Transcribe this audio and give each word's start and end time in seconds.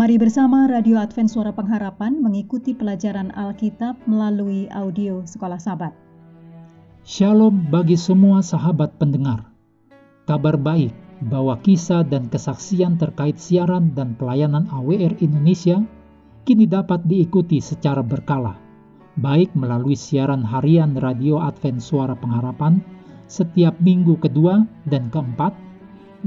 Mari 0.00 0.16
bersama 0.16 0.64
Radio 0.64 0.96
Advent 0.96 1.28
Suara 1.28 1.52
Pengharapan 1.52 2.24
mengikuti 2.24 2.72
pelajaran 2.72 3.36
Alkitab 3.36 4.00
melalui 4.08 4.64
audio 4.72 5.28
Sekolah 5.28 5.60
Sabat. 5.60 5.92
Shalom 7.04 7.68
bagi 7.68 8.00
semua 8.00 8.40
sahabat 8.40 8.96
pendengar. 8.96 9.52
Kabar 10.24 10.56
baik 10.56 10.96
bahwa 11.28 11.60
kisah 11.60 12.00
dan 12.00 12.32
kesaksian 12.32 12.96
terkait 12.96 13.36
siaran 13.36 13.92
dan 13.92 14.16
pelayanan 14.16 14.72
AWR 14.72 15.20
Indonesia 15.20 15.84
kini 16.48 16.64
dapat 16.64 17.04
diikuti 17.04 17.60
secara 17.60 18.00
berkala, 18.00 18.56
baik 19.20 19.52
melalui 19.52 20.00
siaran 20.00 20.40
harian 20.48 20.96
Radio 20.96 21.44
Advent 21.44 21.84
Suara 21.84 22.16
Pengharapan 22.16 22.80
setiap 23.28 23.76
minggu 23.84 24.16
kedua 24.16 24.64
dan 24.88 25.12
keempat, 25.12 25.52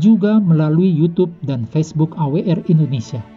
juga 0.00 0.40
melalui 0.40 0.88
YouTube 0.88 1.36
dan 1.44 1.68
Facebook 1.68 2.16
AWR 2.16 2.64
Indonesia. 2.72 3.36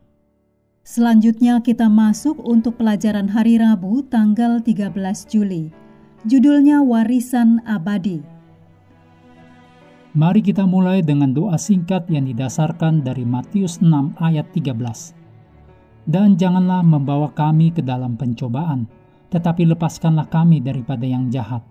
Selanjutnya 0.81 1.61
kita 1.61 1.85
masuk 1.93 2.41
untuk 2.41 2.81
pelajaran 2.81 3.29
hari 3.29 3.61
Rabu 3.61 4.01
tanggal 4.01 4.65
13 4.65 4.97
Juli. 5.29 5.69
Judulnya 6.25 6.81
Warisan 6.81 7.61
Abadi. 7.69 8.25
Mari 10.17 10.41
kita 10.41 10.65
mulai 10.65 11.05
dengan 11.05 11.37
doa 11.37 11.53
singkat 11.61 12.09
yang 12.09 12.25
didasarkan 12.25 13.05
dari 13.05 13.21
Matius 13.21 13.77
6 13.77 14.17
ayat 14.25 14.49
13. 14.57 15.13
Dan 16.09 16.33
janganlah 16.33 16.81
membawa 16.81 17.29
kami 17.29 17.69
ke 17.69 17.85
dalam 17.85 18.17
pencobaan, 18.17 18.89
tetapi 19.29 19.69
lepaskanlah 19.69 20.33
kami 20.33 20.65
daripada 20.65 21.05
yang 21.05 21.29
jahat. 21.29 21.61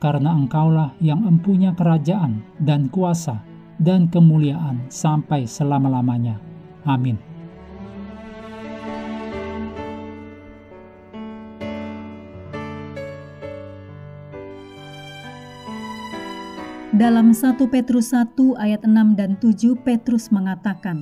Karena 0.00 0.32
engkaulah 0.32 0.96
yang 1.04 1.28
empunya 1.28 1.76
kerajaan 1.76 2.40
dan 2.56 2.88
kuasa 2.88 3.36
dan 3.76 4.08
kemuliaan 4.08 4.88
sampai 4.88 5.44
selama-lamanya. 5.44 6.40
Amin. 6.88 7.35
Dalam 16.96 17.36
1 17.36 17.60
Petrus 17.68 18.16
1 18.16 18.56
ayat 18.56 18.80
6 18.80 19.20
dan 19.20 19.36
7 19.36 19.76
Petrus 19.84 20.32
mengatakan, 20.32 20.96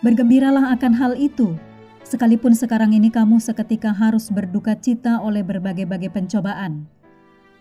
Bergembiralah 0.00 0.72
akan 0.72 0.92
hal 0.96 1.12
itu, 1.20 1.52
sekalipun 2.00 2.56
sekarang 2.56 2.96
ini 2.96 3.12
kamu 3.12 3.36
seketika 3.36 3.92
harus 3.92 4.32
berduka 4.32 4.72
cita 4.72 5.20
oleh 5.20 5.44
berbagai-bagai 5.44 6.08
pencobaan. 6.16 6.88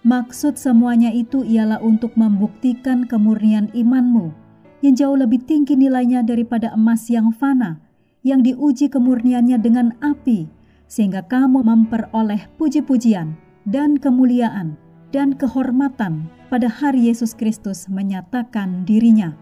Maksud 0.07 0.55
semuanya 0.55 1.11
itu 1.11 1.43
ialah 1.43 1.83
untuk 1.83 2.15
membuktikan 2.15 3.03
kemurnian 3.03 3.67
imanmu 3.75 4.31
yang 4.79 4.95
jauh 4.95 5.19
lebih 5.19 5.43
tinggi 5.43 5.75
nilainya 5.75 6.23
daripada 6.23 6.71
emas 6.71 7.11
yang 7.11 7.35
fana, 7.35 7.83
yang 8.23 8.47
diuji 8.47 8.87
kemurniannya 8.87 9.59
dengan 9.59 9.91
api, 9.99 10.47
sehingga 10.87 11.27
kamu 11.27 11.67
memperoleh 11.67 12.47
puji-pujian 12.55 13.35
dan 13.67 13.99
kemuliaan 13.99 14.79
dan 15.11 15.35
kehormatan 15.35 16.31
pada 16.47 16.71
hari 16.71 17.11
Yesus 17.11 17.35
Kristus 17.35 17.91
menyatakan 17.91 18.87
dirinya. 18.87 19.35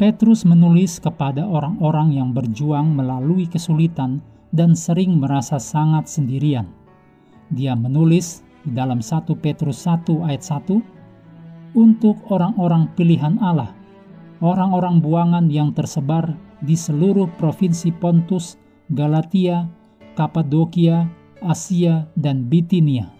Petrus 0.00 0.42
menulis 0.42 0.98
kepada 0.98 1.46
orang-orang 1.46 2.18
yang 2.18 2.34
berjuang 2.34 2.90
melalui 2.98 3.46
kesulitan 3.46 4.18
dan 4.50 4.74
sering 4.74 5.22
merasa 5.22 5.60
sangat 5.60 6.10
sendirian. 6.10 6.66
Dia 7.54 7.78
menulis 7.78 8.42
di 8.66 8.74
dalam 8.74 8.98
1 8.98 9.28
Petrus 9.38 9.86
1 9.86 10.26
ayat 10.26 10.42
1 10.42 11.78
untuk 11.78 12.18
orang-orang 12.32 12.90
pilihan 12.98 13.38
Allah, 13.38 13.70
orang-orang 14.42 14.98
buangan 14.98 15.46
yang 15.46 15.70
tersebar 15.70 16.34
di 16.64 16.74
seluruh 16.74 17.30
provinsi 17.38 17.94
Pontus, 17.94 18.58
Galatia, 18.90 19.70
Kapadokia, 20.18 21.06
Asia, 21.44 22.08
dan 22.18 22.50
Bitinia 22.50 23.13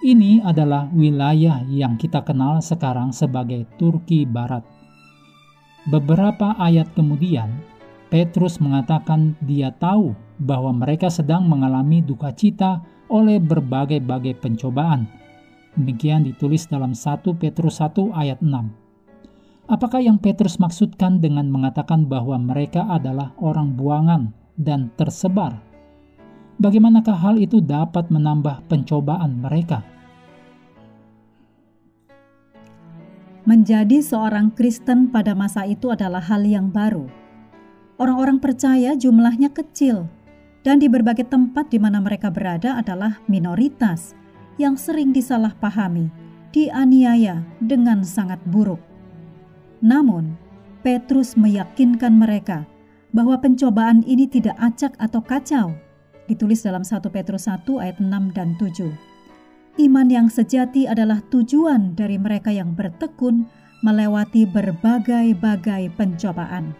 ini 0.00 0.40
adalah 0.40 0.88
wilayah 0.96 1.60
yang 1.68 2.00
kita 2.00 2.24
kenal 2.24 2.64
sekarang 2.64 3.12
sebagai 3.12 3.68
Turki 3.76 4.24
Barat. 4.24 4.64
Beberapa 5.88 6.56
ayat 6.56 6.88
kemudian, 6.96 7.60
Petrus 8.08 8.58
mengatakan 8.58 9.36
dia 9.44 9.72
tahu 9.76 10.16
bahwa 10.40 10.72
mereka 10.72 11.12
sedang 11.12 11.44
mengalami 11.46 12.00
duka 12.00 12.32
cita 12.32 12.80
oleh 13.12 13.36
berbagai-bagai 13.36 14.40
pencobaan. 14.40 15.04
Demikian 15.76 16.26
ditulis 16.26 16.66
dalam 16.66 16.96
1 16.96 17.36
Petrus 17.36 17.78
1 17.78 18.10
ayat 18.16 18.40
6. 18.42 18.50
Apakah 19.70 20.02
yang 20.02 20.18
Petrus 20.18 20.58
maksudkan 20.58 21.22
dengan 21.22 21.46
mengatakan 21.46 22.08
bahwa 22.10 22.34
mereka 22.40 22.88
adalah 22.90 23.36
orang 23.38 23.78
buangan 23.78 24.34
dan 24.58 24.90
tersebar 24.98 25.69
bagaimanakah 26.60 27.16
hal 27.16 27.40
itu 27.40 27.64
dapat 27.64 28.12
menambah 28.12 28.68
pencobaan 28.68 29.40
mereka? 29.40 29.80
Menjadi 33.48 34.04
seorang 34.04 34.52
Kristen 34.52 35.08
pada 35.08 35.32
masa 35.32 35.64
itu 35.64 35.88
adalah 35.88 36.20
hal 36.20 36.44
yang 36.44 36.68
baru. 36.68 37.08
Orang-orang 37.96 38.38
percaya 38.38 38.92
jumlahnya 38.92 39.50
kecil, 39.50 40.06
dan 40.60 40.76
di 40.76 40.92
berbagai 40.92 41.24
tempat 41.32 41.72
di 41.72 41.80
mana 41.80 42.04
mereka 42.04 42.28
berada 42.28 42.76
adalah 42.76 43.16
minoritas 43.26 44.12
yang 44.60 44.76
sering 44.76 45.16
disalahpahami, 45.16 46.12
dianiaya 46.52 47.40
dengan 47.64 48.04
sangat 48.04 48.38
buruk. 48.44 48.80
Namun, 49.80 50.36
Petrus 50.84 51.32
meyakinkan 51.36 52.12
mereka 52.12 52.68
bahwa 53.16 53.40
pencobaan 53.40 54.04
ini 54.04 54.28
tidak 54.28 54.56
acak 54.60 54.92
atau 55.00 55.20
kacau, 55.24 55.72
ditulis 56.30 56.62
dalam 56.62 56.86
1 56.86 57.02
Petrus 57.10 57.50
1 57.50 57.66
ayat 57.82 57.98
6 57.98 58.06
dan 58.30 58.54
7. 58.54 58.86
Iman 59.82 60.06
yang 60.06 60.30
sejati 60.30 60.86
adalah 60.86 61.18
tujuan 61.34 61.98
dari 61.98 62.14
mereka 62.14 62.54
yang 62.54 62.78
bertekun 62.78 63.50
melewati 63.82 64.46
berbagai-bagai 64.46 65.90
pencobaan. 65.98 66.70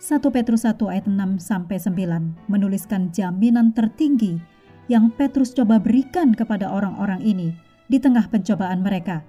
1 0.00 0.22
Petrus 0.32 0.64
1 0.64 0.80
ayat 0.88 1.04
6 1.04 1.42
sampai 1.42 1.76
9 1.76 2.48
menuliskan 2.48 3.12
jaminan 3.12 3.76
tertinggi 3.76 4.40
yang 4.88 5.12
Petrus 5.12 5.52
coba 5.52 5.76
berikan 5.76 6.32
kepada 6.32 6.72
orang-orang 6.72 7.20
ini 7.20 7.52
di 7.90 8.00
tengah 8.00 8.30
pencobaan 8.30 8.80
mereka, 8.80 9.20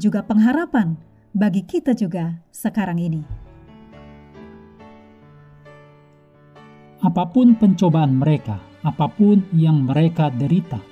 juga 0.00 0.24
pengharapan 0.24 0.98
bagi 1.36 1.62
kita 1.62 1.92
juga 1.92 2.42
sekarang 2.50 2.98
ini. 2.98 3.45
Apa 7.06 7.22
pun 7.30 7.54
pencobaan 7.54 8.18
mereka, 8.18 8.58
apa 8.82 9.06
pun 9.06 9.38
yang 9.54 9.86
mereka 9.86 10.26
derita. 10.26 10.82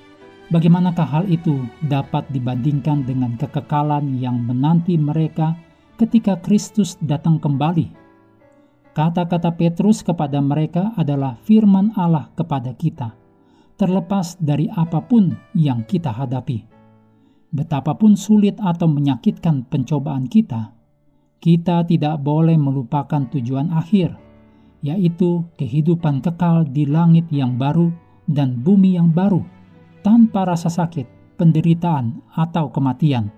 Bagaimanakah 0.47 1.03
hal 1.11 1.25
itu 1.27 1.59
dapat 1.83 2.23
dibandingkan 2.31 3.03
dengan 3.03 3.35
kekekalan 3.35 4.15
yang 4.15 4.39
menanti 4.39 4.95
mereka 4.95 5.59
ketika 5.99 6.39
Kristus 6.39 6.95
datang 7.03 7.35
kembali? 7.35 7.91
Kata-kata 8.95 9.51
Petrus 9.59 10.07
kepada 10.07 10.39
mereka 10.39 10.95
adalah 10.95 11.35
firman 11.43 11.91
Allah 11.99 12.31
kepada 12.31 12.71
kita, 12.71 13.11
terlepas 13.75 14.39
dari 14.39 14.71
apa 14.71 15.03
pun 15.03 15.35
yang 15.51 15.83
kita 15.83 16.15
hadapi. 16.15 16.63
Betapapun 17.51 18.15
sulit 18.15 18.55
atau 18.63 18.87
menyakitkan 18.87 19.67
pencobaan 19.67 20.31
kita, 20.31 20.71
kita 21.43 21.83
tidak 21.83 22.23
boleh 22.23 22.55
melupakan 22.55 23.27
tujuan 23.27 23.75
akhir– 23.75 24.15
yaitu 24.85 25.41
kehidupan 25.57 26.21
kekal 26.21 26.61
di 26.69 26.85
langit 26.85 27.25
yang 27.33 27.57
baru 27.57 27.89
dan 28.29 28.61
bumi 28.61 29.01
yang 29.01 29.09
baru, 29.09 29.41
tanpa 30.05 30.45
rasa 30.45 30.69
sakit, 30.69 31.09
penderitaan, 31.41 32.21
atau 32.37 32.69
kematian. 32.69 33.33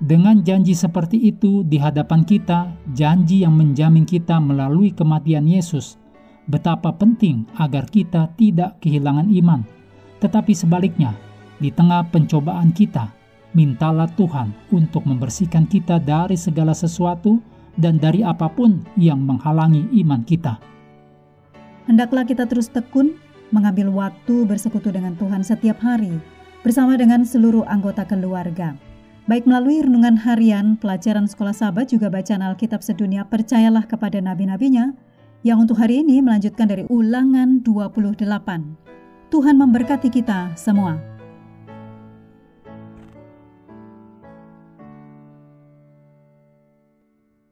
Dengan 0.00 0.40
janji 0.40 0.72
seperti 0.72 1.20
itu 1.28 1.66
di 1.66 1.76
hadapan 1.76 2.24
kita, 2.24 2.72
janji 2.96 3.44
yang 3.44 3.52
menjamin 3.58 4.08
kita 4.08 4.40
melalui 4.40 4.94
kematian 4.94 5.44
Yesus, 5.44 6.00
betapa 6.48 6.96
penting 6.96 7.44
agar 7.60 7.84
kita 7.90 8.32
tidak 8.38 8.80
kehilangan 8.80 9.28
iman. 9.42 9.66
Tetapi 10.22 10.54
sebaliknya, 10.56 11.12
di 11.58 11.74
tengah 11.74 12.06
pencobaan 12.08 12.70
kita, 12.70 13.10
mintalah 13.58 14.06
Tuhan 14.14 14.54
untuk 14.70 15.02
membersihkan 15.02 15.66
kita 15.66 15.98
dari 15.98 16.38
segala 16.38 16.72
sesuatu 16.78 17.42
dan 17.78 17.96
dari 18.02 18.26
apa 18.26 18.50
pun 18.50 18.82
yang 18.98 19.22
menghalangi 19.22 19.86
iman 20.04 20.26
kita. 20.26 20.58
Hendaklah 21.86 22.26
kita 22.28 22.44
terus 22.44 22.68
tekun 22.68 23.16
mengambil 23.48 23.88
waktu 23.88 24.44
bersekutu 24.44 24.92
dengan 24.92 25.16
Tuhan 25.16 25.40
setiap 25.40 25.80
hari 25.80 26.20
bersama 26.60 26.98
dengan 27.00 27.24
seluruh 27.24 27.64
anggota 27.64 28.04
keluarga. 28.04 28.76
Baik 29.24 29.44
melalui 29.44 29.80
renungan 29.84 30.16
harian, 30.20 30.76
pelajaran 30.80 31.28
sekolah 31.28 31.52
sahabat 31.52 31.92
juga 31.92 32.08
bacaan 32.08 32.40
Alkitab 32.44 32.80
sedunia 32.80 33.28
percayalah 33.28 33.84
kepada 33.84 34.20
nabi-nabinya 34.20 34.92
yang 35.44 35.62
untuk 35.62 35.78
hari 35.78 36.00
ini 36.00 36.24
melanjutkan 36.24 36.66
dari 36.66 36.84
ulangan 36.88 37.60
28. 37.60 38.24
Tuhan 39.28 39.56
memberkati 39.60 40.08
kita 40.08 40.56
semua. 40.56 41.17